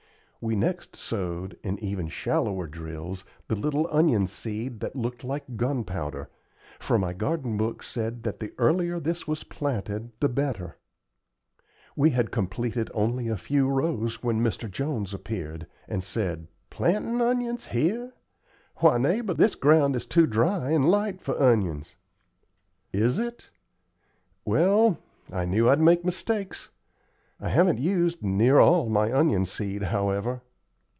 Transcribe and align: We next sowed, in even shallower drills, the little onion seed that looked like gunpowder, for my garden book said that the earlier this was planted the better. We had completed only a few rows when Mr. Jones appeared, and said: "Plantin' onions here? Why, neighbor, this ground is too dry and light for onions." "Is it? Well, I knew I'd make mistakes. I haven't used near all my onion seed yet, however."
We 0.43 0.55
next 0.55 0.95
sowed, 0.95 1.59
in 1.61 1.77
even 1.83 2.07
shallower 2.07 2.65
drills, 2.65 3.23
the 3.47 3.55
little 3.55 3.87
onion 3.91 4.25
seed 4.25 4.79
that 4.79 4.95
looked 4.95 5.23
like 5.23 5.55
gunpowder, 5.55 6.31
for 6.79 6.97
my 6.97 7.13
garden 7.13 7.57
book 7.57 7.83
said 7.83 8.23
that 8.23 8.39
the 8.39 8.51
earlier 8.57 8.99
this 8.99 9.27
was 9.27 9.43
planted 9.43 10.09
the 10.19 10.29
better. 10.29 10.77
We 11.95 12.09
had 12.09 12.31
completed 12.31 12.89
only 12.95 13.27
a 13.27 13.37
few 13.37 13.69
rows 13.69 14.23
when 14.23 14.41
Mr. 14.43 14.67
Jones 14.67 15.13
appeared, 15.13 15.67
and 15.87 16.03
said: 16.03 16.47
"Plantin' 16.71 17.21
onions 17.21 17.67
here? 17.67 18.11
Why, 18.77 18.97
neighbor, 18.97 19.35
this 19.35 19.53
ground 19.53 19.95
is 19.95 20.07
too 20.07 20.25
dry 20.25 20.71
and 20.71 20.89
light 20.89 21.21
for 21.21 21.39
onions." 21.39 21.97
"Is 22.91 23.19
it? 23.19 23.51
Well, 24.43 24.97
I 25.31 25.45
knew 25.45 25.69
I'd 25.69 25.79
make 25.79 26.03
mistakes. 26.03 26.69
I 27.43 27.49
haven't 27.49 27.79
used 27.79 28.21
near 28.21 28.59
all 28.59 28.87
my 28.87 29.11
onion 29.11 29.45
seed 29.45 29.81
yet, 29.81 29.89
however." 29.89 30.43